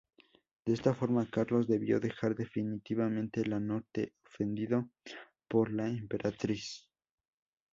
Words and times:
De 0.65 0.73
esta 0.73 0.95
forma 0.95 1.29
Carlos 1.29 1.67
debió 1.67 1.99
dejar 1.99 2.33
definitivamente 2.33 3.45
la 3.45 3.61
corte, 3.63 4.13
ofendido 4.25 4.89
por 5.47 5.71
la 5.71 5.89
Emperatriz. 5.89 6.89